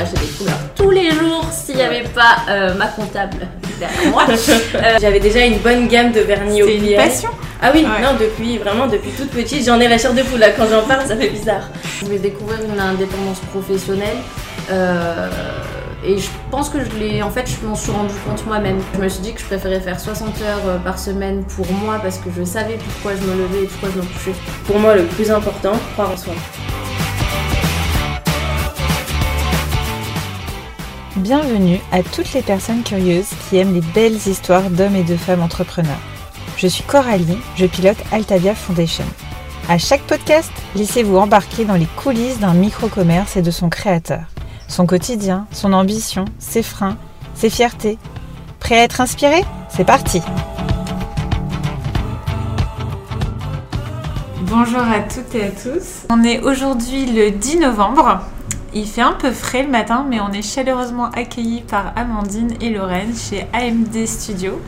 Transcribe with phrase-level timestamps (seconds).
[0.00, 3.38] acheter des couleurs tous les jours s'il n'y avait pas euh, ma comptable
[3.78, 4.24] derrière moi.
[4.74, 7.30] Euh, J'avais déjà une bonne gamme de vernis au C'est une passion.
[7.62, 8.02] Ah oui, Ouais.
[8.02, 10.38] non, depuis, vraiment, depuis toute petite, j'en ai la chair de poule.
[10.40, 11.68] Là, quand j'en parle, ça fait bizarre.
[12.00, 14.16] Je voulais découvrir une indépendance professionnelle.
[14.70, 15.28] euh,
[16.04, 18.78] et je pense que je l'ai, en fait, je m'en suis rendu compte moi-même.
[18.94, 22.18] Je me suis dit que je préférais faire 60 heures par semaine pour moi parce
[22.18, 24.34] que je savais pourquoi je me levais et pourquoi je me couchais.
[24.66, 26.34] Pour moi, le plus important, croire en soi.
[31.16, 35.40] Bienvenue à toutes les personnes curieuses qui aiment les belles histoires d'hommes et de femmes
[35.40, 36.00] entrepreneurs.
[36.58, 39.06] Je suis Coralie, je pilote Altavia Foundation.
[39.66, 44.24] À chaque podcast, laissez-vous embarquer dans les coulisses d'un micro-commerce et de son créateur.
[44.68, 46.98] Son quotidien, son ambition, ses freins,
[47.34, 47.96] ses fiertés.
[48.60, 49.42] Prêt à être inspiré?
[49.70, 50.20] C'est parti
[54.42, 56.04] Bonjour à toutes et à tous.
[56.10, 58.20] On est aujourd'hui le 10 novembre.
[58.78, 62.68] Il fait un peu frais le matin, mais on est chaleureusement accueillis par Amandine et
[62.68, 64.60] Lorraine chez AMD Studio,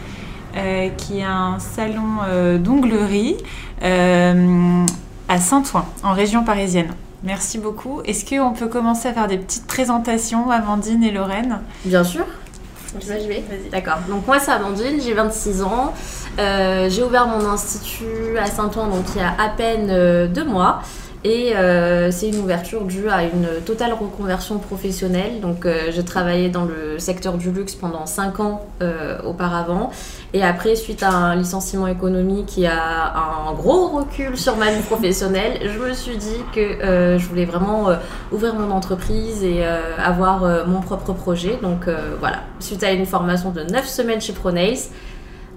[0.56, 3.36] euh, qui est un salon euh, d'onglerie
[3.82, 4.86] euh,
[5.28, 6.94] à Saint-Ouen, en région parisienne.
[7.22, 8.00] Merci beaucoup.
[8.06, 11.58] Est-ce qu'on peut commencer à faire des petites présentations, Amandine et Lorraine?
[11.84, 12.24] Bien sûr.
[12.98, 13.44] Je vais.
[13.70, 13.98] D'accord.
[14.08, 15.92] Donc moi c'est Amandine, j'ai 26 ans.
[16.38, 20.44] Euh, j'ai ouvert mon institut à Saint-Ouen donc il y a à peine euh, deux
[20.44, 20.80] mois.
[21.24, 25.40] Et euh, c'est une ouverture due à une totale reconversion professionnelle.
[25.40, 29.90] Donc euh, j'ai travaillé dans le secteur du luxe pendant 5 ans euh, auparavant.
[30.32, 33.14] Et après, suite à un licenciement économique et à
[33.48, 37.46] un gros recul sur ma vie professionnelle, je me suis dit que euh, je voulais
[37.46, 37.96] vraiment euh,
[38.30, 41.58] ouvrir mon entreprise et euh, avoir mon propre projet.
[41.60, 41.88] Donc
[42.20, 44.78] voilà, suite à une formation de 9 semaines chez ProNails,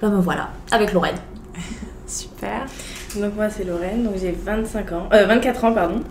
[0.01, 1.17] ben me voilà, avec Lorraine.
[2.07, 2.65] Super.
[3.19, 6.01] Donc, moi, c'est Lorraine, donc j'ai 25 ans, euh, 24 ans, pardon.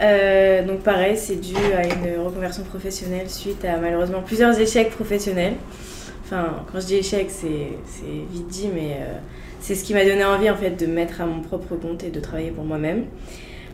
[0.00, 5.54] Euh, donc, pareil, c'est dû à une reconversion professionnelle suite à malheureusement plusieurs échecs professionnels.
[6.24, 7.48] Enfin, quand je dis échec, c'est
[8.32, 9.18] vite dit, mais euh,
[9.58, 12.04] c'est ce qui m'a donné envie en fait de me mettre à mon propre compte
[12.04, 13.06] et de travailler pour moi-même.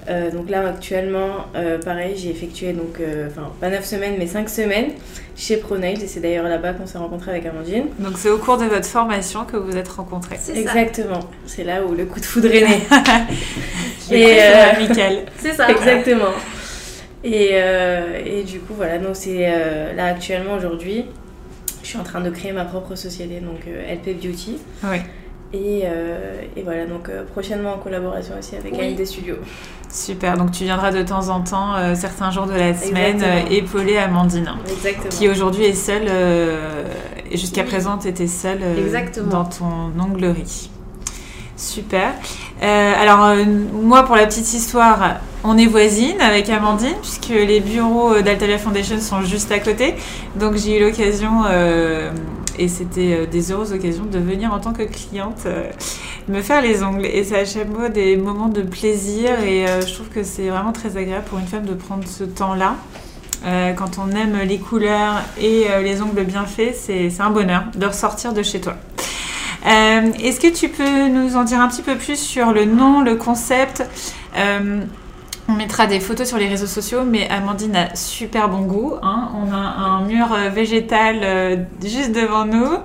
[0.09, 4.27] Euh, donc là actuellement, euh, pareil, j'ai effectué donc, euh, enfin pas 9 semaines mais
[4.27, 4.91] 5 semaines
[5.37, 7.87] chez ProNails et c'est d'ailleurs là-bas qu'on s'est rencontré avec Amandine.
[7.99, 10.37] Donc c'est au cours de votre formation que vous êtes rencontrés.
[10.39, 10.61] C'est ça.
[10.61, 12.81] Exactement, c'est là où le coup de foudre est né.
[14.11, 15.25] Et euh, amical.
[15.39, 15.69] C'est ça.
[15.69, 16.31] Exactement.
[17.25, 21.06] Et, euh, et du coup, voilà, donc c'est euh, là actuellement aujourd'hui,
[21.83, 24.59] je suis en train de créer ma propre société, donc euh, LP Beauty.
[24.84, 24.99] Oui.
[25.53, 28.81] Et, euh, et voilà, donc euh, prochainement en collaboration aussi avec Oui.
[28.81, 29.37] AMD Studio.
[29.89, 33.97] Super, donc tu viendras de temps en temps, euh, certains jours de la semaine, épauler
[33.97, 35.09] Amandine, Exactement.
[35.09, 36.09] qui aujourd'hui est seule,
[37.31, 37.69] et jusqu'à Oui.
[37.69, 38.59] présent tu étais seule
[39.31, 40.71] dans ton onglerie.
[41.57, 42.13] Super.
[42.61, 43.34] Alors
[43.73, 49.01] moi, pour la petite histoire, on est voisines avec Amandine, puisque les bureaux d'Altavia Foundation
[49.01, 49.95] sont juste à côté.
[50.34, 51.45] Donc j'ai eu l'occasion,
[52.59, 55.71] et c'était euh, des heureuses occasions, de venir en tant que cliente euh,
[56.28, 57.06] me faire les ongles.
[57.06, 60.49] Et c'est à chaque fois des moments de plaisir, et euh, je trouve que c'est
[60.49, 62.77] vraiment très agréable pour une femme de prendre ce temps-là.
[63.77, 68.33] Quand on aime les couleurs et les ongles bien faits, c'est un bonheur de ressortir
[68.33, 68.75] de chez toi.
[69.65, 73.15] Est-ce que tu peux nous en dire un petit peu plus sur le nom, le
[73.15, 73.84] concept?
[75.49, 78.95] On mettra des photos sur les réseaux sociaux, mais Amandine a super bon goût.
[79.01, 79.29] hein.
[79.37, 82.79] On a un mur euh, végétal euh, juste devant nous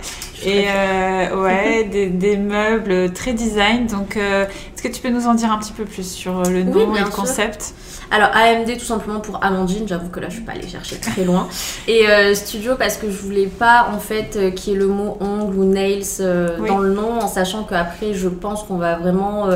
[0.45, 3.87] et euh, ouais, des, des meubles très design.
[3.87, 6.61] Donc, euh, est-ce que tu peux nous en dire un petit peu plus sur le
[6.61, 7.15] Oui, nom et le sûr.
[7.15, 7.73] concept?
[8.11, 11.23] Alors AMD tout simplement pour Amandine, j'avoue que là je suis pas allée chercher très
[11.23, 11.47] loin.
[11.87, 14.87] Et euh, studio parce que je voulais pas en fait euh, qu'il y ait le
[14.87, 16.67] mot ongle ou nails euh, Oui.
[16.67, 19.47] dans le nom, en sachant qu'après je pense qu'on va vraiment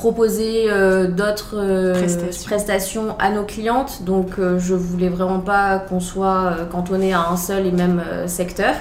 [0.00, 2.46] proposer euh, d'autres euh, Prestations.
[2.46, 4.02] prestations à nos clientes.
[4.02, 8.02] Donc euh, je voulais vraiment pas qu'on soit euh, cantonné à un seul et même
[8.26, 8.74] secteur.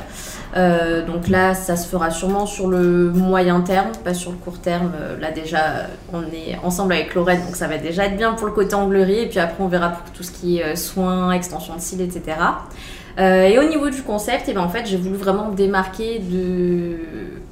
[0.55, 4.93] Donc là, ça se fera sûrement sur le moyen terme, pas sur le court terme.
[5.19, 5.59] Là déjà,
[6.11, 9.19] on est ensemble avec Lorraine, donc ça va déjà être bien pour le côté anglerie.
[9.19, 12.37] Et puis après, on verra pour tout ce qui est soins, extension de cils, etc.
[13.19, 16.97] Et au niveau du concept, eh ben, en fait, j'ai voulu vraiment me démarquer de...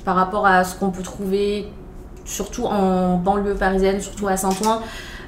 [0.03, 1.67] par rapport à ce qu'on peut trouver,
[2.27, 4.81] surtout en banlieue parisienne, surtout à Saint-Ouen.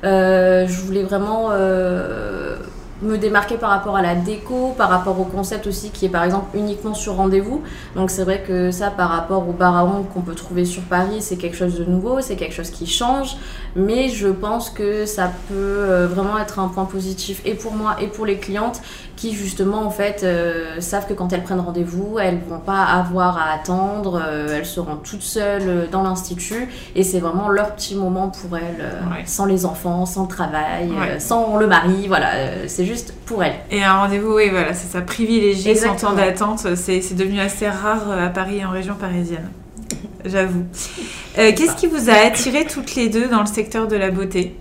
[0.04, 2.56] Euh, je voulais vraiment euh,
[3.02, 6.24] me démarquer par rapport à la déco, par rapport au concept aussi qui est par
[6.24, 7.64] exemple uniquement sur rendez-vous.
[7.96, 10.84] Donc c'est vrai que ça par rapport au bar à ongles qu'on peut trouver sur
[10.84, 13.38] Paris, c'est quelque chose de nouveau, c'est quelque chose qui change.
[13.76, 17.96] Mais je pense que ça peut euh, vraiment être un point positif et pour moi
[18.02, 18.82] et pour les clientes
[19.20, 23.38] qui justement en fait euh, savent que quand elles prennent rendez-vous, elles vont pas avoir
[23.38, 27.96] à attendre, euh, elles seront toutes seules euh, dans l'institut et c'est vraiment leur petit
[27.96, 29.24] moment pour elles, euh, Ouais.
[29.26, 31.20] sans les enfants, sans le travail, Ouais.
[31.20, 32.30] sans le mari, voilà,
[32.68, 33.56] c'est juste pour elle.
[33.72, 36.66] Et un rendez-vous, oui, voilà, c'est ça, privilégié, sans temps d'attente.
[36.76, 39.50] C'est devenu assez rare à Paris et en région parisienne.
[40.24, 40.64] J'avoue.
[41.36, 44.56] Qu'est-ce qui vous a attiré toutes les deux dans le secteur de la beauté?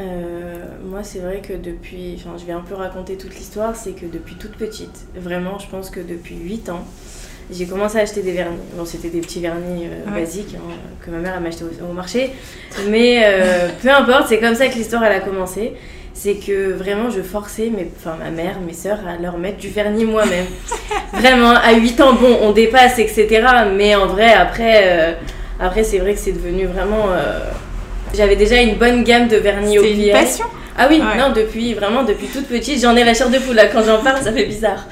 [0.00, 0.54] Euh,
[0.84, 2.16] moi, c'est vrai que depuis.
[2.18, 3.76] Enfin, je vais un peu raconter toute l'histoire.
[3.76, 6.84] C'est que depuis toute petite, vraiment, je pense que depuis 8 ans,
[7.52, 8.56] j'ai commencé à acheter des vernis.
[8.76, 10.20] Bon, c'était des petits vernis euh, Ouais.
[10.22, 10.72] basiques hein,
[11.04, 12.30] que ma mère elle m'achetait au, au marché.
[12.88, 15.74] Mais euh, peu importe, c'est comme ça que l'histoire elle a commencé.
[16.12, 19.68] C'est que vraiment, je forçais mes, enfin, ma mère, mes sœurs à leur mettre du
[19.68, 20.46] vernis moi-même.
[21.12, 23.46] vraiment, à 8 ans, bon, on dépasse, etc.
[23.76, 25.16] Mais en vrai, après,
[25.60, 27.06] après c'est vrai que c'est devenu vraiment.
[28.14, 30.44] J'avais déjà une bonne gamme de vernis au C'est une passion
[30.76, 31.18] Ah oui, Ouais.
[31.18, 34.02] non, depuis vraiment depuis toute petite, j'en ai la chair de poule là quand j'en
[34.02, 34.86] parle, ça fait bizarre.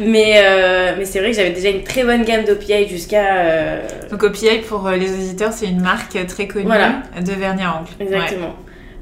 [0.00, 3.80] Mais euh, mais c'est vrai que j'avais déjà une très bonne gamme d'OPI jusqu'à euh,
[4.10, 7.02] Donc OPI, pour euh, les auditeurs, c'est une marque très connue Voilà.
[7.24, 7.90] de vernis à ongles.
[8.04, 8.54] exactement.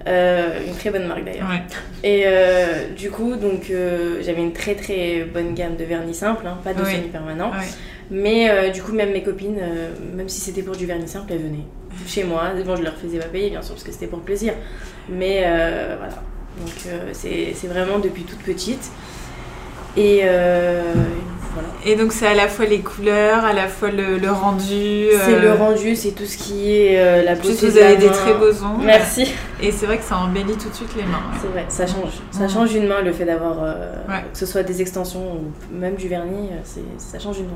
[0.08, 1.48] Euh, une très bonne marque d'ailleurs.
[1.48, 1.62] Ouais.
[2.04, 6.46] Et euh, du coup, donc euh, j'avais une très très bonne gamme de vernis simple,
[6.46, 6.92] hein, pas de Oui.
[6.92, 7.50] semi-permanent.
[7.50, 7.66] Ouais.
[8.12, 9.58] Mais du coup, même mes copines,
[10.14, 11.66] même si c'était pour du vernis simple, elles venaient
[12.06, 12.44] chez moi.
[12.64, 14.52] Bon, je leur faisais pas payer bien sûr parce que c'était pour plaisir.
[15.08, 16.14] Mais euh, voilà.
[16.60, 18.90] Donc euh, c'est vraiment depuis toute petite.
[19.96, 20.82] Et euh,
[21.54, 21.68] voilà.
[21.86, 25.06] Et donc c'est à la fois les couleurs, à la fois le, le rendu.
[25.24, 28.34] C'est le rendu, c'est tout ce qui est la beauté vous de avez des très
[28.34, 28.84] beaux ongles.
[28.84, 29.32] Merci.
[29.62, 31.22] Et c'est vrai que ça embellit tout de suite les mains.
[31.32, 31.38] ouais.
[31.40, 32.12] C'est vrai, ça change.
[32.30, 33.56] Ça change une main le fait d'avoir
[34.08, 34.22] Ouais.
[34.32, 36.50] que ce soit des extensions ou même du vernis,
[36.98, 37.52] ça change une main.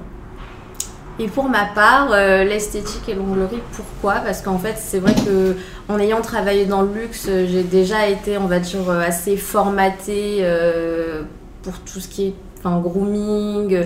[1.22, 4.20] Et pour ma part, euh, l'esthétique et l'onglerie, pourquoi?
[4.24, 5.54] Parce qu'en fait, c'est vrai que
[5.90, 10.38] en ayant travaillé dans le luxe, j'ai déjà été, on va dire, euh, assez formatée
[10.40, 11.20] euh,
[11.62, 13.84] pour tout ce qui est enfin, grooming,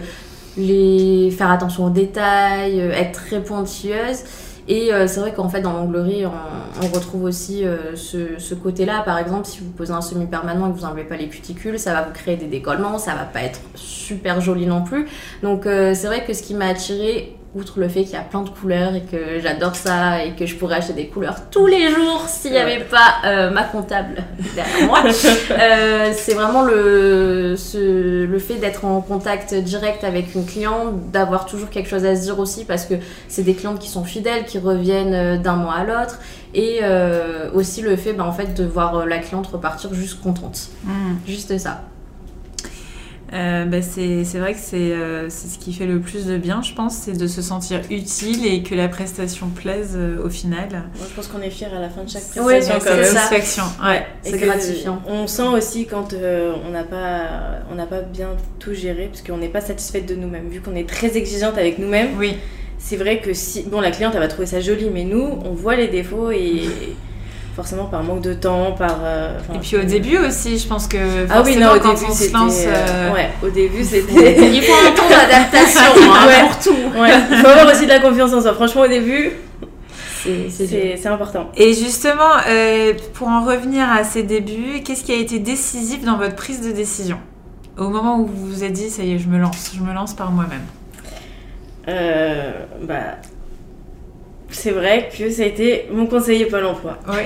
[0.56, 1.34] les...
[1.36, 4.22] faire attention aux détails, être très pointilleuse.
[4.66, 9.02] Et euh, c'est vrai qu'en fait, dans l'onglerie, on, retrouve aussi euh, ce, ce côté-là.
[9.02, 11.92] Par exemple, si vous posez un semi-permanent et que vous n'enlevez pas les cuticules, ça
[11.92, 15.06] va vous créer des décollements, ça va pas être super joli non plus.
[15.42, 18.20] Donc euh, c'est vrai que ce qui m'a attiré, outre le fait qu'il y a
[18.22, 21.66] plein de couleurs et que j'adore ça et que je pourrais acheter des couleurs tous
[21.66, 24.24] les jours s'il n'y avait pas euh, ma comptable
[24.56, 25.02] derrière moi,
[25.50, 31.46] euh, c'est vraiment le, ce- le fait d'être en contact direct avec une cliente, d'avoir
[31.46, 32.94] toujours quelque chose à se dire aussi parce que
[33.28, 36.18] c'est des clientes qui sont fidèles, qui reviennent euh, d'un mois à l'autre
[36.54, 40.68] et euh, aussi le fait bah, en fait, de voir la cliente repartir juste contente.
[40.84, 40.90] Mm.
[41.26, 41.82] Juste ça.
[43.34, 46.36] Euh, bah, c'est c'est vrai que c'est euh, c'est ce qui fait le plus de
[46.36, 50.28] bien, je pense, c'est de se sentir utile et que la prestation plaise euh, au
[50.30, 50.68] final.
[50.70, 53.04] Moi, je pense qu'on est fiers à la fin de chaque Ouais, prestation c'est même.
[53.04, 53.10] ça.
[53.20, 53.64] Satisfaction.
[53.84, 54.06] Ouais.
[54.22, 55.02] C'est gratifiant.
[55.08, 58.28] On sent aussi quand euh, on n'a pas, on n'a pas bien
[58.60, 60.48] tout géré, parce qu'on n'est pas satisfaite de nous-mêmes.
[60.48, 62.36] Vu qu'on est très exigeante avec nous-mêmes, Oui.
[62.78, 65.54] c'est vrai que si, bon, la cliente elle va trouver ça joli, mais nous, on
[65.54, 66.62] voit les défauts et
[67.54, 68.98] forcément par manque de temps, par.
[69.02, 70.96] euh, Et puis au début aussi, je pense que
[71.30, 74.50] Ah oui, non, au quand début on se lance, euh, euh, Ouais, au début c'était.
[74.52, 75.80] Il faut un temps d'adaptation
[76.12, 76.40] hein, Ouais.
[76.48, 76.98] pour tout.
[77.00, 78.54] ouais, il faut avoir aussi de la confiance en soi.
[78.54, 79.30] Franchement, au début,
[80.50, 81.50] C'est important.
[81.56, 86.16] Et justement, euh, pour en revenir à ces débuts, qu'est-ce qui a été décisif dans
[86.16, 87.18] votre prise de décision?
[87.76, 89.92] Au moment où vous vous êtes dit, ça y est, je me lance, je me
[89.92, 90.62] lance par moi-même.
[91.88, 92.52] Euh,
[92.82, 93.18] bah,
[94.48, 96.96] c'est vrai que ça a été mon conseiller Pôle emploi.
[97.08, 97.24] Oui.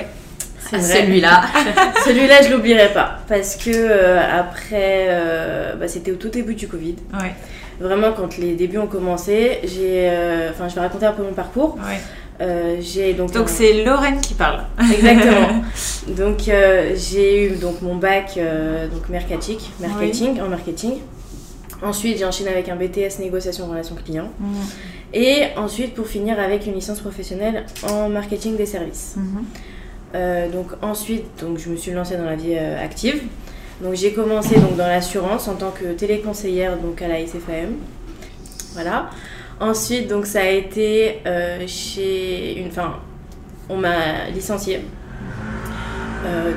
[0.71, 1.41] Celui-là.
[2.05, 3.19] Celui-là, je l'oublierai pas.
[3.27, 6.95] Parce que euh, après, euh, bah, c'était au tout début du Covid.
[7.13, 7.33] Ouais.
[7.79, 10.09] Vraiment, quand les débuts ont commencé, j'ai.
[10.09, 11.77] euh, Enfin, je vais raconter un peu mon parcours.
[11.77, 11.99] ouais.
[12.81, 13.31] J'ai donc.
[13.47, 14.63] C'est Lorraine qui parle.
[14.79, 15.61] Exactement.
[16.07, 16.37] donc,
[16.95, 18.39] j'ai eu donc mon bac
[18.93, 20.93] donc mercatique, marketing, en marketing.
[21.81, 24.29] Ensuite, j'ai enchaîné avec un BTS négociation relations clients.
[24.39, 24.55] Mhm.
[25.13, 29.15] Et ensuite, pour finir, avec une licence professionnelle en marketing des services.
[29.17, 29.43] Mhm.
[30.15, 33.23] Euh, donc ensuite, donc, je me suis lancée dans la vie euh, active.
[33.81, 37.75] Donc j'ai commencé donc, dans l'assurance en tant que téléconseillère donc, à la SFAM.
[38.73, 39.09] Voilà.
[39.59, 42.67] Ensuite, donc, ça a été euh, chez une...
[42.67, 42.95] Enfin,
[43.67, 44.81] on m'a licenciée.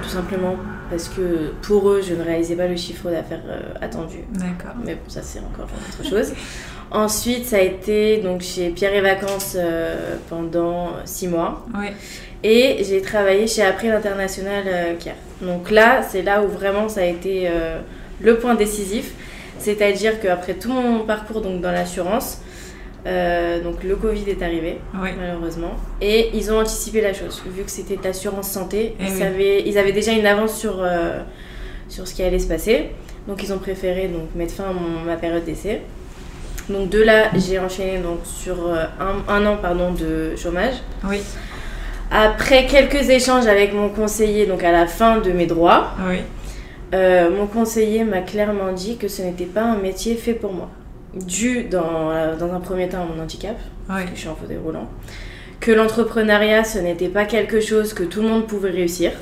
[0.02, 0.56] Tout simplement
[0.90, 3.40] parce que pour eux, je ne réalisais pas le chiffre d'affaires
[3.80, 4.18] attendu.
[4.32, 4.74] D'accord.
[4.84, 6.32] Mais bon, ça c'est encore autre chose.
[6.90, 9.56] Ensuite, ça a été donc chez Pierre et Vacances
[10.28, 11.64] pendant six mois.
[11.78, 11.88] Oui.
[12.44, 15.14] Et j'ai travaillé chez April International euh, Care.
[15.40, 17.78] Donc là, c'est là où vraiment ça a été euh,
[18.20, 19.12] le point décisif.
[19.58, 22.40] C'est-à-dire qu'après tout mon parcours donc, dans l'assurance,
[23.06, 25.10] euh, donc le Covid est arrivé, Oui.
[25.18, 25.74] malheureusement.
[26.00, 27.42] Et ils ont anticipé la chose.
[27.46, 29.18] Vu que c'était de l'assurance santé, Eh ils, oui.
[29.18, 31.20] savaient- ils avaient déjà une avance sur, euh,
[31.88, 32.90] sur ce qui allait se passer.
[33.28, 35.82] Donc ils ont préféré donc, mettre fin à mon- ma période d'essai.
[36.68, 40.74] Donc de là, j'ai enchaîné donc, sur euh, un, un an pardon, de chômage.
[41.08, 41.20] Oui.
[42.12, 46.18] Après quelques échanges avec mon conseiller, donc à la fin de mes droits, Oui.
[46.94, 50.68] euh, mon conseiller m'a clairement dit que ce n'était pas un métier fait pour moi.
[51.14, 53.56] Dû dans, dans un premier temps à mon handicap,
[53.88, 54.88] parce que je suis en fauteuil roulant.
[55.60, 59.12] Que l'entrepreneuriat, ce n'était pas quelque chose que tout le monde pouvait réussir.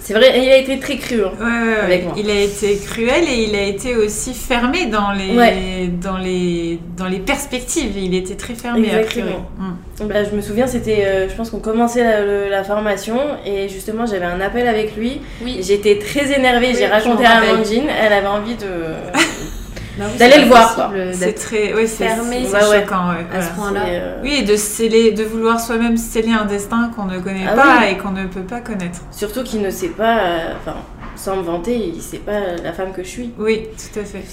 [0.00, 1.22] C'est vrai, il a été très cru.
[1.24, 1.30] hein.
[1.40, 1.80] Ouais, ouais, ouais.
[1.82, 2.12] Avec moi.
[2.18, 5.88] Il a été cruel et il a été aussi fermé dans les, Ouais.
[5.88, 7.96] dans les, dans les perspectives.
[7.96, 9.30] Il était très fermé a priori.
[9.30, 9.46] Exactement.
[9.58, 10.06] Mm.
[10.08, 13.68] Bah, je me souviens, c'était, euh, je pense qu'on commençait la, le- la formation et
[13.70, 15.20] justement j'avais un appel avec lui.
[15.42, 15.60] Oui.
[15.62, 17.38] J'étais très énervée, Oui, j'ai raconté à.
[17.38, 18.66] Amandine, elle avait envie de...
[19.98, 20.90] Bah oui, D'aller le voir, quoi.
[21.12, 22.80] C'est très, fermé, c'est ouais, ouais.
[22.82, 23.10] choquant.
[23.10, 23.80] ouais, à ce point-là.
[23.86, 27.54] euh, Oui, et de sceller, de vouloir soi-même sceller un destin qu'on ne connaît Ah
[27.54, 27.92] pas oui.
[27.92, 29.00] et qu'on ne peut pas connaître.
[29.12, 30.76] Surtout qu'il ne sait pas, euh, enfin,
[31.16, 33.30] sans me vanter, il sait pas la femme que je suis.
[33.38, 34.24] Oui, tout à fait.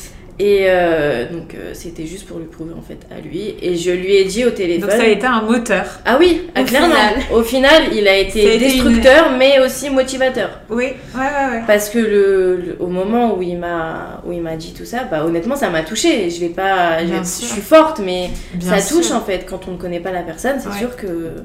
[0.43, 3.53] Et euh, donc euh, c'était juste pour lui prouver en fait à lui.
[3.62, 4.89] Et je lui ai dit au téléphone.
[4.89, 5.86] Donc ça a été un moteur.
[6.03, 6.88] Ah oui, ah, Au clairement.
[6.95, 7.13] final.
[7.31, 10.62] Au final, il a été destructeur, mais aussi motivateur.
[10.69, 11.62] Oui, ouais, ouais, ouais.
[11.67, 15.03] Parce que le, le- au moment où il m'a où il m'a dit tout ça,
[15.03, 16.29] bah honnêtement ça m'a touchée.
[16.31, 17.48] Je vais pas, je, Bien vais- sûr.
[17.48, 19.15] je suis forte, mais Bien ça touche sûr.
[19.17, 20.55] en fait quand on ne connaît pas la personne.
[20.60, 20.79] C'est Ouais.
[20.79, 21.43] sûr que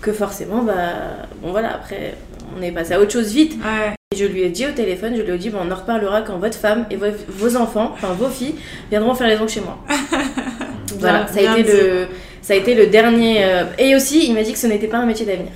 [0.00, 2.14] que forcément bah bon voilà après
[2.56, 3.54] on est passé à autre chose vite.
[3.56, 3.92] Ouais.
[4.16, 6.22] Et je lui ai dit au téléphone, je lui ai dit bon, on en reparlera
[6.22, 8.54] quand votre femme et vos, vos enfants, enfin vos filles
[8.90, 9.78] viendront faire les ongles chez moi.
[10.98, 11.76] voilà, Bien- ça a été dit.
[11.78, 12.06] le
[12.42, 13.44] ça a été le dernier.
[13.44, 15.50] euh, Et aussi, il m'a dit que ce n'était pas un métier d'avenir.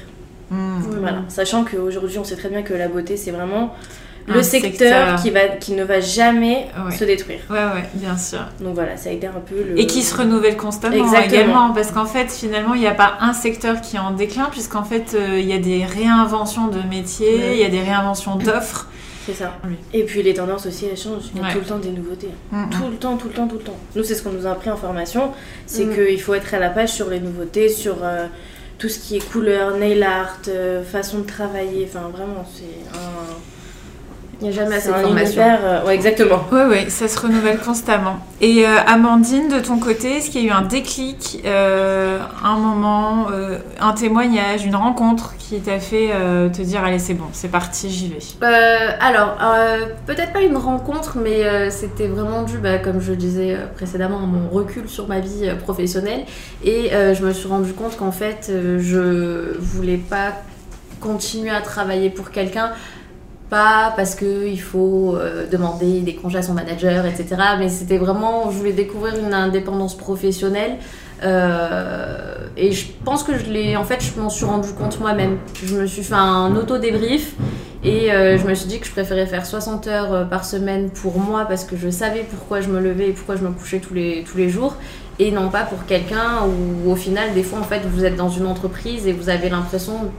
[0.50, 0.81] Mm.
[1.00, 3.75] Voilà, sachant qu'aujourd'hui, on sait très bien que la beauté, c'est vraiment
[4.27, 4.71] le secteur,
[5.19, 5.23] secteur.
[5.23, 6.97] Qui, va, qui ne va jamais Ouais.
[6.97, 7.41] se détruire.
[7.50, 8.41] Ouais, ouais, bien sûr.
[8.61, 9.79] Donc voilà, ça a été un peu le.
[9.79, 11.25] Et qui se renouvelle constamment Exactement.
[11.27, 14.49] également, parce qu'en fait, finalement, il n'y a pas un secteur qui est en déclin,
[14.50, 17.55] puisqu'en fait, euh, il y a des réinventions de métiers, Ouais.
[17.55, 18.87] il y a des réinventions d'offres.
[19.27, 19.59] C'est ça.
[19.65, 19.75] Oui.
[19.93, 21.25] Et puis les tendances aussi, elles changent.
[21.35, 21.53] Il y a Ouais.
[21.53, 22.31] tout le temps des nouveautés.
[22.53, 23.77] Mm, Tout le temps, tout le temps, tout le temps.
[23.95, 25.33] Nous, c'est ce qu'on nous a appris en formation
[25.67, 25.95] c'est Mm.
[25.95, 28.27] qu'il faut être à la page sur les nouveautés, sur euh,
[28.79, 31.87] tout ce qui est couleur, nail art, euh, façon de travailler.
[31.89, 33.37] Enfin, vraiment, c'est un.
[34.40, 35.42] Il n'y a jamais assez de un formation.
[35.42, 36.40] univers, euh, Ouais, exactement.
[36.50, 38.18] Oui, oui, ça se renouvelle constamment.
[38.40, 42.56] Et euh, Amandine, de ton côté, est-ce qu'il y a eu un déclic, euh, un
[42.56, 47.26] moment, euh, un témoignage, une rencontre qui t'a fait euh, te dire allez c'est bon,
[47.32, 48.18] c'est parti, j'y vais?
[48.42, 53.12] Euh, alors, euh, peut-être pas une rencontre, mais euh, c'était vraiment dû, bah, comme je
[53.12, 56.25] disais précédemment, à mon recul sur ma vie euh, professionnelle.
[56.64, 60.32] Et euh, je me suis rendu compte qu'en fait, euh, je voulais pas
[61.00, 62.70] continuer à travailler pour quelqu'un.
[63.50, 67.26] Pas parce qu'il faut euh, demander des congés à son manager, etc.
[67.59, 70.76] Mais c'était vraiment, je voulais découvrir une indépendance professionnelle.
[71.25, 75.38] Euh, et je pense que je l'ai, en fait, je m'en suis rendu compte moi-même.
[75.64, 77.35] Je me suis fait un auto-débrief
[77.83, 81.19] et euh, je me suis dit que je préférais faire 60 heures par semaine pour
[81.19, 83.95] moi parce que je savais pourquoi je me levais et pourquoi je me couchais tous
[83.95, 84.76] les, tous les jours.
[85.19, 88.30] Et non pas pour quelqu'un où au final, des fois, en fait, vous êtes dans
[88.30, 90.12] une entreprise et vous avez l'impression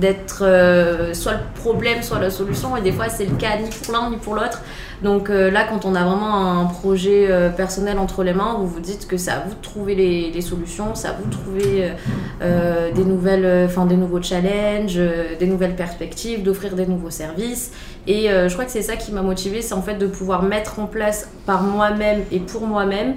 [0.00, 2.76] d'être euh, soit le problème, soit la solution.
[2.76, 4.62] Et des fois, c'est le cas ni pour l'un ni pour l'autre.
[5.02, 8.66] Donc euh, là, quand on a vraiment un projet euh, personnel entre les mains, vous
[8.66, 11.92] vous dites que c'est à vous de trouver les, solutions, c'est à vous de trouver
[12.40, 15.00] des, nouvelles, des nouveaux challenges,
[15.38, 17.72] des nouvelles perspectives, d'offrir des nouveaux services.
[18.06, 20.78] Et je crois que c'est ça qui m'a motivée, c'est en fait de pouvoir mettre
[20.78, 23.14] en place par moi-même et pour moi-même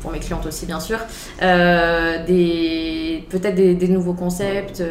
[0.00, 0.98] pour mes clientes aussi bien sûr,
[2.26, 4.82] des peut-être des, des nouveaux concepts,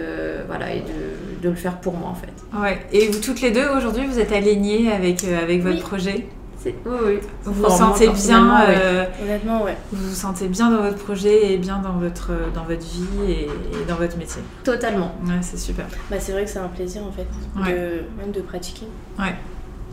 [0.48, 2.32] voilà, et de, de le faire pour moi en fait.
[2.58, 2.80] Ouais.
[2.92, 5.82] Et vous toutes les deux aujourd'hui, vous êtes alignées avec, euh, avec votre Oui.
[5.82, 6.26] projet
[6.66, 6.72] Oui,
[7.06, 7.20] oui.
[7.44, 8.76] Vous vous sentez bien, oui.
[8.78, 9.76] euh, Honnêtement, ouais.
[9.92, 13.42] vous vous sentez bien dans votre projet et bien dans votre, dans votre vie et,
[13.46, 14.42] et dans votre métier.
[14.64, 15.16] Totalement.
[15.26, 15.86] Ouais, c'est super.
[16.12, 17.26] Bah, c'est vrai que c'est un plaisir en fait,
[17.60, 17.74] Ouais.
[17.74, 18.86] de, même de pratiquer.
[19.18, 19.34] Ouais.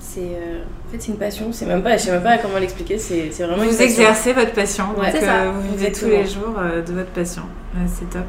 [0.01, 1.49] C'est euh, en fait c'est une passion.
[1.53, 2.99] C'est même pas, je sais même pas comment l'expliquer.
[2.99, 5.91] C'est c'est vraiment une Vous exercez votre passion, Ouais, donc c'est ça, euh, vous vivez
[5.91, 7.43] tous les jours euh, de votre passion.
[7.75, 8.27] Ouais, c'est top.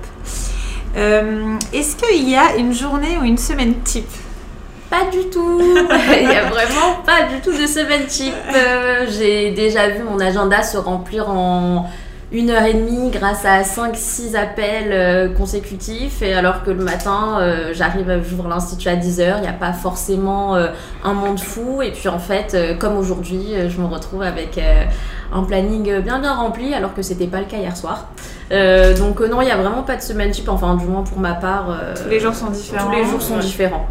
[0.97, 4.09] Euh, Est-ce qu'il y a une journée ou une semaine type
[4.89, 5.61] Pas du tout.
[6.21, 8.33] Il y a vraiment pas du tout de semaine type.
[8.55, 11.85] Euh, J'ai déjà vu mon agenda se remplir en
[12.31, 16.21] une heure et demie grâce à 5-6 appels euh, consécutifs.
[16.21, 19.73] Et alors que le matin, euh, j'arrive, j'ouvre l'institut à 10h, il n'y a pas
[19.73, 20.55] forcément
[21.03, 21.81] un monde fou.
[21.83, 24.59] Et puis en fait, comme aujourd'hui, je me retrouve avec
[25.31, 28.07] un planning bien bien rempli alors que c'était pas le cas hier soir.
[28.51, 31.03] Euh, donc euh, non, il n'y a vraiment pas de semaine type, enfin du moins
[31.03, 31.69] pour ma part.
[31.69, 32.85] euh, Tous les jours sont différents.
[32.89, 33.41] tous les jours sont Ouais.
[33.41, 33.85] différents.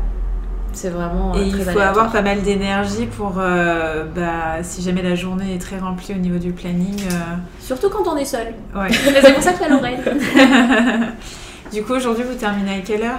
[0.72, 1.88] C'est vraiment Et il faut aléatoire.
[1.88, 6.18] avoir pas mal d'énergie pour, euh, bah, si jamais la journée est très remplie au
[6.18, 7.00] niveau du planning.
[7.10, 7.14] euh,
[7.60, 8.48] Surtout quand on est seul.
[8.76, 8.88] ouais.
[8.92, 10.02] C'est pour ça qu'il y a Lorraine.
[11.72, 13.18] du coup, aujourd'hui, vous terminez à quelle heure?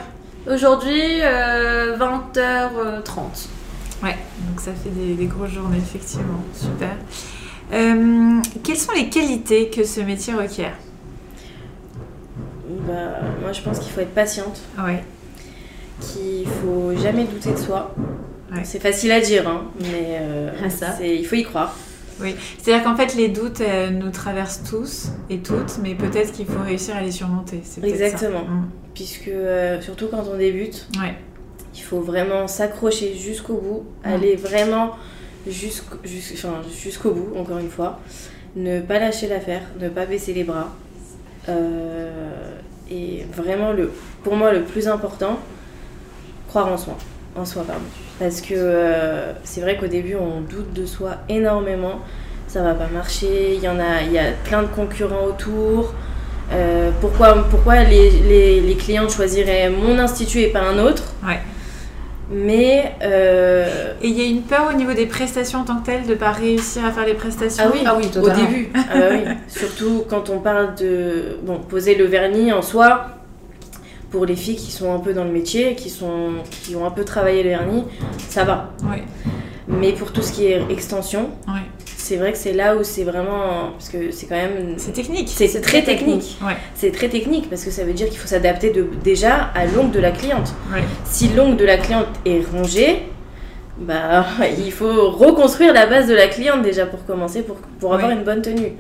[0.49, 3.47] Aujourd'hui, euh, 20h30.
[4.03, 4.17] Ouais,
[4.47, 6.39] donc ça fait des, des grosses journées, effectivement.
[6.53, 6.89] Super.
[8.63, 10.73] Quelles sont les qualités que ce métier requiert?
[12.87, 15.03] Bah, moi je pense qu'il faut être patiente, Ouais.
[16.01, 17.93] qu'il faut jamais douter de soi
[18.51, 18.61] Ouais.
[18.63, 20.87] C'est facile à dire, hein, mais euh, Ah, ça.
[21.05, 21.75] il faut y croire.
[22.19, 26.47] Oui, c'est-à-dire qu'en fait, les doutes euh, nous traversent tous et toutes, mais peut-être qu'il
[26.47, 27.61] faut réussir à les surmonter.
[27.63, 27.79] ça.
[27.85, 28.41] Exactement.
[28.45, 28.69] Mm.
[28.95, 31.13] Puisque, euh, surtout quand on débute, Ouais.
[31.75, 34.13] il faut vraiment s'accrocher jusqu'au bout, Mm.
[34.13, 34.93] aller vraiment
[35.47, 37.99] jusqu'au jusqu'- enfin, jusqu'au bout, encore une fois.
[38.55, 40.73] Ne pas lâcher l'affaire, ne pas baisser les bras.
[41.49, 42.09] Euh,
[42.91, 43.91] et vraiment, le,
[44.23, 45.39] pour moi, le plus important,
[46.47, 46.97] croire en soi.
[47.35, 47.81] En soi, pardon.
[48.19, 51.99] Parce que euh, c'est vrai qu'au début, on doute de soi énormément.
[52.47, 55.93] Ça va pas marcher, il y en a, il y a plein de concurrents autour.
[56.51, 61.03] Euh, pourquoi pourquoi les, les, clients choisiraient mon institut et pas un autre?
[62.31, 65.85] Mais euh, Et il y a une peur au niveau des prestations en tant que
[65.87, 67.63] telles de pas réussir à faire les prestations.
[67.67, 68.69] ah oui, Ah oui, au début.
[68.75, 69.19] Ah bah oui.
[69.47, 73.07] Surtout quand on parle de bon poser le vernis en soi.
[74.11, 76.31] Pour les filles qui sont un peu dans le métier, qui sont
[76.63, 77.83] qui ont un peu travaillé le vernis,
[78.27, 78.71] ça va.
[78.83, 79.03] Ouais.
[79.67, 81.61] Mais pour tout ce qui est extension, Ouais.
[82.09, 85.29] C'est vrai que c'est là où c'est vraiment parce que c'est quand même C'est technique.
[85.29, 86.39] c'est très technique.
[86.43, 86.53] Ouais.
[86.73, 89.91] C'est très technique parce que ça veut dire qu'il faut s'adapter de, déjà à l'ongle
[89.91, 90.55] de la cliente.
[90.73, 90.81] Ouais.
[91.05, 93.03] Si l'ongle de la cliente est rongée,
[93.77, 94.25] bah,
[94.65, 98.15] il faut reconstruire la base de la cliente déjà pour commencer, pour, pour avoir Ouais.
[98.15, 98.73] une bonne tenue.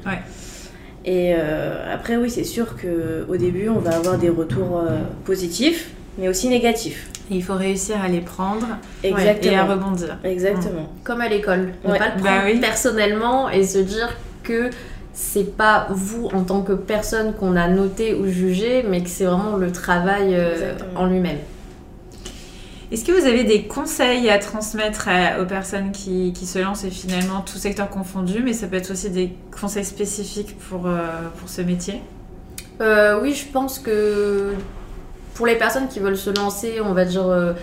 [1.05, 5.91] Et euh, après, oui, c'est sûr qu'au début, on va avoir des retours euh, positifs,
[6.17, 7.09] mais aussi négatifs.
[7.31, 8.65] Et il faut réussir à les prendre
[9.03, 10.17] et à rebondir.
[10.23, 10.89] Exactement.
[11.03, 11.73] Comme à l'école.
[11.85, 11.97] Ne Ouais.
[11.99, 12.59] pas le Bah prendre oui.
[12.59, 14.69] personnellement et se dire que
[15.13, 19.25] c'est pas vous en tant que personne qu'on a noté ou jugé, mais que c'est
[19.25, 21.37] vraiment le travail euh, en lui-même.
[22.91, 26.83] Est-ce que vous avez des conseils à transmettre à- aux personnes qui, qui se lancent
[26.85, 30.97] et finalement tout secteur confondu, mais ça peut être aussi des conseils spécifiques pour, euh,
[31.37, 32.01] pour ce métier?
[32.81, 34.53] Euh, oui, je pense que
[35.39, 37.53] pour les personnes qui veulent se lancer, on va dire euh,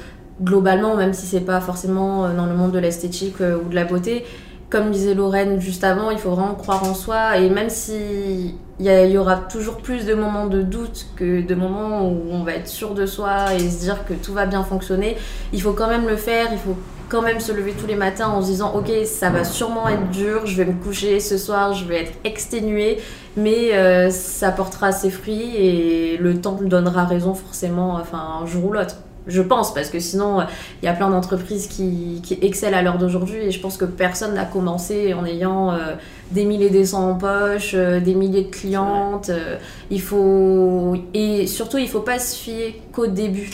[0.40, 3.74] globalement, même si c'est pas forcément euh, dans le monde de l'esthétique euh, ou de
[3.74, 4.24] la beauté,
[4.70, 7.36] comme disait Lorraine juste avant, il faut vraiment croire en soi.
[7.36, 11.54] Et même si il y, y aura toujours plus de moments de doute que de
[11.54, 14.62] moments où on va être sûr de soi et se dire que tout va bien
[14.62, 15.18] fonctionner,
[15.52, 18.28] il faut quand même le faire, il faut quand même se lever tous les matins
[18.28, 21.72] en se disant ok ça va sûrement être dur, je vais me coucher ce soir,
[21.72, 22.98] je vais être exténuée,
[23.36, 28.46] mais euh, ça portera ses fruits et le temps me donnera raison forcément, enfin un
[28.46, 28.96] jour ou l'autre.
[29.28, 30.44] Je pense, parce que sinon, euh,
[30.82, 33.84] il y a plein d'entreprises qui, qui excellent à l'heure d'aujourd'hui et je pense que
[33.84, 35.94] personne n'a commencé en ayant euh,
[36.30, 39.30] des milliers des cents en poche, euh, des milliers de clientes.
[39.30, 39.56] euh,
[39.90, 40.94] il faut...
[41.12, 43.50] Et surtout, il faut pas se fier qu'au début,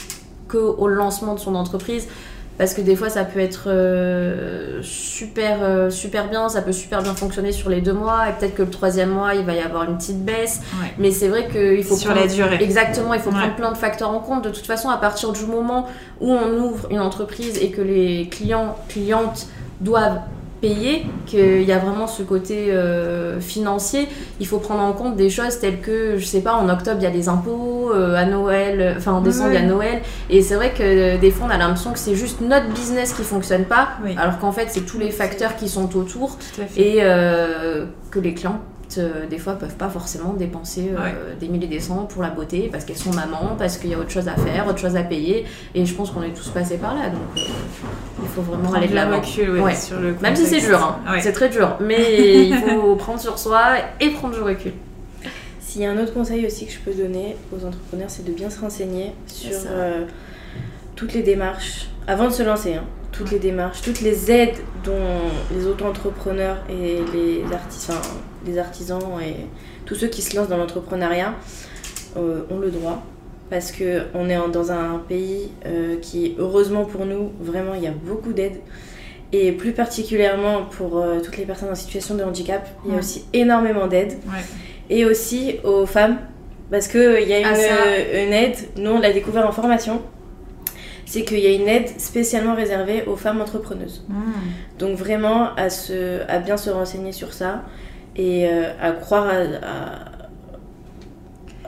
[0.46, 2.06] qu'au lancement de son entreprise.
[2.58, 7.02] Parce que des fois, ça peut être euh, super, euh, super bien, ça peut super
[7.02, 9.60] bien fonctionner sur les deux mois, et peut-être que le troisième mois, il va y
[9.60, 10.60] avoir une petite baisse.
[10.80, 10.92] Ouais.
[10.98, 12.58] Mais c'est vrai qu'il faut Sur prendre- la durée.
[12.62, 13.38] Exactement, il faut Ouais.
[13.38, 14.44] prendre plein de facteurs en compte.
[14.44, 15.88] De toute façon, à partir du moment
[16.20, 19.46] où on ouvre une entreprise et que les clients, clientes
[19.80, 20.20] doivent
[20.62, 24.08] payer, qu'il y a vraiment ce côté euh, financier,
[24.40, 27.02] il faut prendre en compte des choses telles que, je sais pas, en octobre il
[27.02, 29.66] y a les impôts, euh, à Noël, euh, enfin en décembre il y a.
[29.66, 33.12] Noël, et c'est vrai que des fois on a l'impression que c'est juste notre business
[33.12, 34.14] qui fonctionne pas, Oui.
[34.16, 36.38] alors qu'en fait c'est tous les facteurs qui sont autour
[36.76, 38.32] et euh, que les
[38.92, 41.14] clientes euh, des fois peuvent pas forcément dépenser euh, Ouais.
[41.40, 43.98] des milliers des cents pour la beauté parce qu'elles sont mamans, parce qu'il y a
[43.98, 46.76] autre chose à faire, autre chose à payer et je pense qu'on est tous passés
[46.78, 47.40] par là donc euh,
[48.22, 49.20] il faut vraiment Prendre aller de l'avant.
[49.20, 49.74] recul ouais, Ouais.
[49.74, 50.98] sur le Même si c'est dur, hein.
[51.12, 51.20] Ouais.
[51.20, 53.62] c'est très dur, mais il faut prendre sur soi
[54.00, 54.72] et prendre du recul.
[55.60, 58.32] S'il y a un autre conseil aussi que je peux donner aux entrepreneurs, c'est de
[58.32, 60.04] bien se renseigner sur euh,
[60.96, 65.30] toutes les démarches, avant de se lancer, hein, toutes les démarches, toutes les aides dont
[65.54, 68.00] les auto-entrepreneurs et les, artis- enfin,
[68.46, 69.46] les artisans et
[69.86, 71.34] tous ceux qui se lancent dans l'entrepreneuriat
[72.16, 73.02] euh, ont le droit.
[73.50, 77.90] Parce qu'on est dans un pays euh, qui, heureusement pour nous, vraiment, il y a
[77.92, 78.60] beaucoup d'aides.
[79.34, 82.98] Et plus particulièrement pour euh, toutes les personnes en situation de handicap, il y a
[82.98, 84.40] aussi énormément d'aides Ouais.
[84.90, 86.18] et aussi aux femmes
[86.70, 90.00] parce qu'il y a une, Ah, une aide, nous on l'a découvert en formation,
[91.12, 94.02] c'est qu'il y a une aide spécialement réservée aux femmes entrepreneuses.
[94.08, 94.14] Mmh.
[94.78, 97.64] Donc vraiment à, se, à bien se renseigner sur ça
[98.16, 99.36] et euh, à croire à,
[99.72, 100.11] à-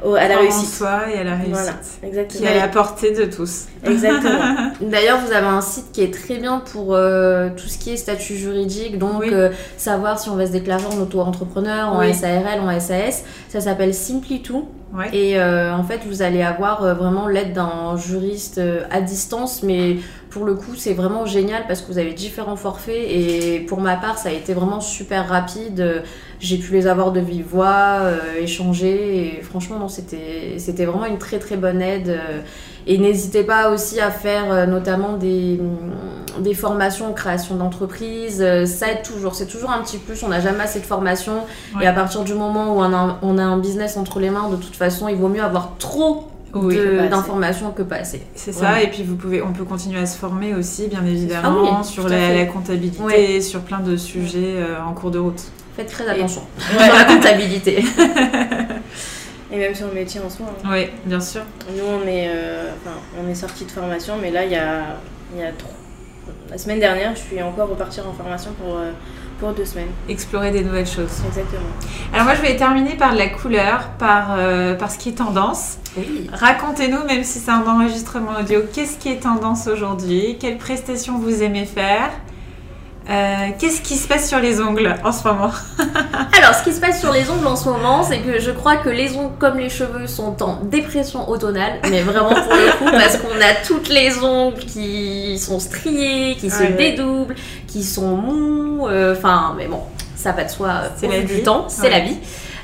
[0.04, 0.68] au- à la en réussite.
[0.68, 1.54] soi et à la réussite.
[2.02, 3.64] Voilà, Qui est à la portée de tous.
[3.84, 4.70] Exactement.
[4.80, 7.96] D'ailleurs, vous avez un site qui est très bien pour euh, tout ce qui est
[7.96, 9.28] statut juridique, donc Oui.
[9.32, 12.12] euh, savoir si on va se déclarer en auto-entrepreneur, en Oui.
[12.14, 13.24] SARL, en SAS.
[13.48, 14.52] Ça s'appelle Simply2.
[14.96, 15.08] Ouais.
[15.12, 18.60] Et euh, en fait, vous allez avoir vraiment l'aide d'un juriste
[18.92, 19.96] à distance, mais
[20.34, 23.06] pour le coup, c'est vraiment génial parce que vous avez différents forfaits.
[23.08, 26.02] Et pour ma part, ça a été vraiment super rapide.
[26.40, 29.38] J'ai pu les avoir de vive voix, euh, échanger.
[29.38, 32.18] Et franchement, non, c'était c'était vraiment une très très bonne aide.
[32.88, 35.60] Et n'hésitez pas aussi à faire euh, notamment des,
[36.40, 38.42] des formations en création d'entreprise.
[38.42, 39.36] Euh, ça aide toujours.
[39.36, 40.24] C'est toujours un petit plus.
[40.24, 41.44] On n'a jamais assez de formations.
[41.76, 41.84] Ouais.
[41.84, 44.48] Et à partir du moment où on a, on a un business entre les mains,
[44.48, 46.78] de toute façon, il vaut mieux avoir trop Oui,
[47.10, 48.22] d'informations que pas assez.
[48.34, 51.64] C'est ça, et puis vous pouvez, on peut continuer à se former aussi, bien évidemment,
[51.72, 53.40] Ah oui, sur la, comptabilité, Ouais.
[53.40, 55.42] sur plein de sujets euh, en cours de route.
[55.76, 56.42] Faites très attention
[56.78, 56.84] Ouais.
[56.86, 57.84] sur la comptabilité.
[59.52, 60.46] Et même sur le métier en soi.
[60.64, 60.68] hein.
[60.70, 61.42] Oui, bien sûr.
[61.76, 64.96] Nous, on est, euh, enfin, on est sorti de formation, mais là, il y a,
[65.34, 65.68] il y a trop-
[66.50, 68.90] La semaine dernière, je suis encore repartir en formation pour, euh,
[69.38, 69.90] pour deux semaines.
[70.08, 71.22] Explorer des nouvelles choses.
[71.26, 71.62] Exactement.
[72.12, 75.78] Alors moi, je vais terminer par la couleur, par, euh, par ce qui est tendance.
[75.96, 76.28] Oui.
[76.32, 80.36] Racontez-nous, même si c'est un enregistrement audio, qu'est-ce qui est tendance aujourd'hui?
[80.40, 82.10] Quelles prestations vous aimez faire?
[83.10, 85.50] Euh, Qu'est-ce qui se passe sur les ongles en ce moment
[86.38, 88.76] Alors, ce qui se passe sur les ongles en ce moment, c'est que je crois
[88.76, 92.90] que les ongles, comme les cheveux, sont en dépression automnale, mais vraiment pour le coup,
[92.90, 97.34] parce qu'on a toutes les ongles qui sont striées, qui se Ouais, dédoublent,
[97.66, 99.80] qui sont mous, euh, enfin, mais bon,
[100.16, 101.36] ça va de soi euh, C'est au la vie.
[101.36, 101.90] du temps, c'est Ouais.
[101.90, 102.16] la vie.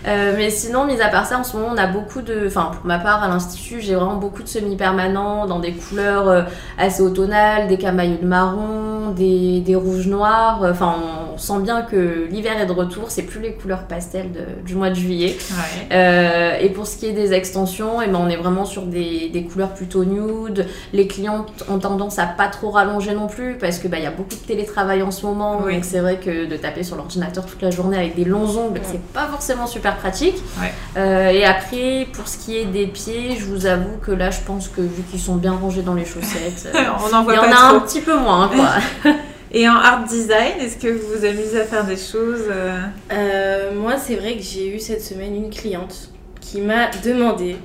[0.09, 2.45] Euh, mais sinon, mis à part ça, en ce moment, on a beaucoup de.
[2.47, 6.47] Enfin, pour ma part, à l'Institut, j'ai vraiment beaucoup de semi-permanents dans des couleurs
[6.79, 10.61] assez automnales, des camailleux de marron, des, rouges noirs.
[10.63, 10.95] Enfin,
[11.30, 14.75] on sent bien que l'hiver est de retour, c'est plus les couleurs pastel de- du
[14.75, 15.37] mois de juillet.
[15.51, 15.95] Ouais.
[15.97, 19.29] Euh, et pour ce qui est des extensions, eh ben, on est vraiment sur des,
[19.33, 20.67] des couleurs plutôt nude.
[20.93, 24.07] Les clients ont tendance à pas trop rallonger non plus parce que bah, il y
[24.07, 25.61] a beaucoup de télétravail en ce moment.
[25.65, 25.75] Oui.
[25.75, 28.79] Donc c'est vrai que de taper sur l'ordinateur toute la journée avec des longs ongles,
[28.81, 28.87] Ouais.
[28.91, 30.37] c'est pas forcément super pratique.
[30.61, 30.73] Ouais.
[30.97, 34.41] Euh, et après, pour ce qui est des pieds, je vous avoue que là, je
[34.47, 36.79] pense que vu qu'ils sont bien rangés dans les chaussettes, euh,
[37.13, 37.77] On voit en a trop.
[37.77, 38.49] un petit peu moins.
[38.49, 39.13] Quoi.
[39.53, 42.79] Et en art design, est-ce que vous vous amusez à faire des choses euh,
[43.13, 46.11] Euh, moi, c'est vrai que j'ai eu cette semaine une cliente
[46.41, 47.57] qui m'a demandé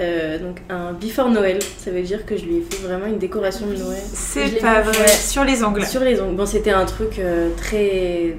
[0.00, 1.58] euh, donc un before Noël.
[1.78, 4.00] Ça veut dire que je lui ai fait vraiment une décoration de Noël.
[4.12, 4.98] C'est pas vrai.
[4.98, 5.08] ouais.
[5.08, 5.84] Sur les ongles.
[5.84, 6.36] Sur les ongles.
[6.36, 8.36] Bon, c'était un truc euh, très.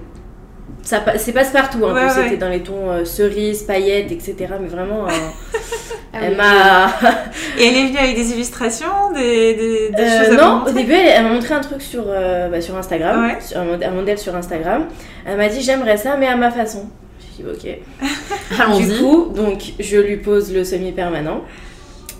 [0.83, 2.09] Ça, c'est passe-partout, un Ouais.
[2.09, 4.35] C'était dans les tons euh, cerises, paillettes, etc.
[4.59, 5.05] Mais vraiment,
[6.13, 6.87] Ah elle m'a.
[7.57, 10.71] Et elle est venue avec des illustrations, des, des, des Euh, choses à non, au
[10.71, 13.37] début, elle, elle m'a montré un truc sur, euh, bah, sur Instagram, Ouais.
[13.41, 14.85] sur un, mod- un modèle sur Instagram.
[15.25, 16.89] Elle m'a dit j'aimerais ça, mais à ma façon.
[17.37, 17.77] J'ai dit ok.
[18.55, 18.99] Du Allons-y.
[18.99, 21.41] coup, donc je lui pose le semi-permanent.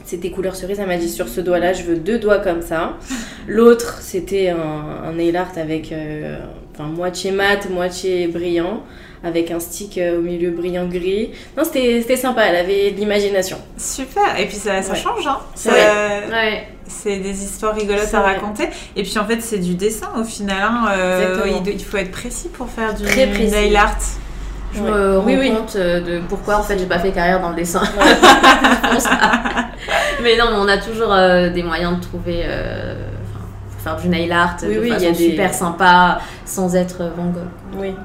[0.06, 0.80] C'était couleur cerise.
[0.80, 2.94] Elle m'a dit sur ce doigt-là, je veux deux doigts comme ça.
[3.48, 6.38] L'autre, c'était un, un nail art avec euh,
[6.74, 8.84] enfin, moitié mat, moitié brillant,
[9.24, 11.32] avec un stick euh, au milieu brillant gris.
[11.58, 12.44] Non, c'était c'était sympa.
[12.46, 13.58] Elle avait de l'imagination.
[13.78, 14.40] Super.
[14.40, 14.98] Et puis ça, ça Ouais.
[15.00, 15.38] change, hein.
[15.56, 15.76] C'est Ça-
[16.32, 16.68] Ouais.
[16.88, 18.34] C'est des histoires rigolotes C'est à vrai.
[18.34, 18.68] raconter.
[18.98, 20.58] Et puis en fait, c'est du dessin au final.
[20.62, 20.86] hein.
[20.92, 21.62] Euh, Exactement.
[21.66, 23.52] il, il faut être précis pour faire du Très précis.
[23.52, 23.96] nail art.
[24.74, 24.90] Je Ouais.
[24.90, 25.52] me rends Oui, oui.
[25.54, 27.82] compte euh, de pourquoi en fait j'ai pas fait carrière dans le dessin.
[30.24, 32.94] Mais non, mais on a toujours euh, des moyens de trouver, euh,
[33.84, 36.98] faire du nail art Oui, de oui, il y a des- super sympa, sans être
[37.16, 37.44] Van Gogh.
[37.80, 37.96] Oui.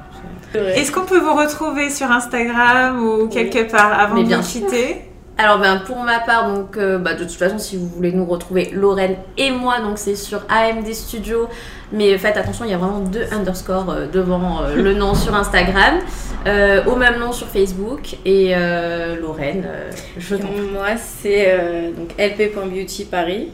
[0.75, 4.43] Est-ce qu'on peut vous retrouver sur Instagram ou quelque part avant Mais de bien nous
[4.43, 4.61] sûr.
[4.65, 5.01] quitter?
[5.39, 8.25] Alors ben pour ma part, donc euh, bah, de toute façon si vous voulez nous
[8.25, 11.47] retrouver Lorraine et moi, donc c'est sur AMD Studio.
[11.91, 15.35] Mais faites attention, il y a vraiment deux underscores euh, devant euh, le nom sur
[15.35, 15.99] Instagram,
[16.47, 20.61] euh, au même nom sur Facebook et euh, Lorraine, euh, je t'en prie.
[20.73, 23.51] Moi, c'est euh, donc lp.beauty Paris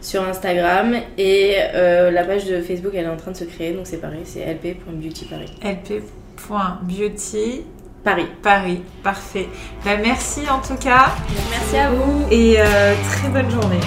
[0.00, 3.72] sur Instagram et euh, la page de Facebook elle est en train de se créer
[3.72, 5.52] donc c'est pareil, c'est lp.beauty Paris.
[5.62, 7.64] lp.beauty
[8.02, 8.26] Paris.
[8.42, 8.80] Paris.
[9.02, 9.46] Parfait.
[9.84, 11.08] Bah, merci en tout cas
[11.50, 12.26] Merci à vous.
[12.30, 13.80] et euh, très bonne journée.